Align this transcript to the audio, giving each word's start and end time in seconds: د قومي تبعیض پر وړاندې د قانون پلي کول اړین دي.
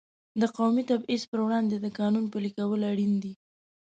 د 0.41 0.43
قومي 0.57 0.83
تبعیض 0.91 1.23
پر 1.31 1.39
وړاندې 1.45 1.75
د 1.79 1.87
قانون 1.99 2.25
پلي 2.33 2.51
کول 2.57 2.81
اړین 2.91 3.13
دي. 3.23 3.33